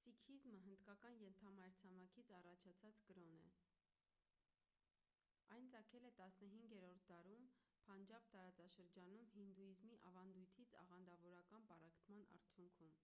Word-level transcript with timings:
սիկհիզմը 0.00 0.56
հնդկական 0.64 1.14
ենթամայրցամաքից 1.20 2.32
առաջացած 2.38 2.98
կրոն 3.06 3.38
է 3.44 3.46
այն 5.56 5.70
ծագել 5.76 6.06
է 6.10 6.12
15-րդ 6.20 7.02
դարում 7.12 7.48
փանջաբ 7.88 8.28
տարածաշրջանում 8.36 9.32
հինդուիզմի 9.40 9.98
ավանդույթից 10.12 10.78
աղանդավորական 10.84 11.68
պառակտման 11.74 12.30
արդյունքում 12.38 12.96